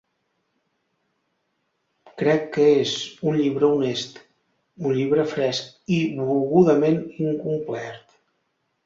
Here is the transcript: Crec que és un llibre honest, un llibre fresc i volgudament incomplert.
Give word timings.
Crec 2.21 2.47
que 2.55 2.65
és 2.77 2.93
un 3.31 3.37
llibre 3.41 3.67
honest, 3.75 4.17
un 4.87 4.97
llibre 5.01 5.27
fresc 5.35 5.69
i 5.97 6.01
volgudament 6.31 6.99
incomplert. 7.29 8.19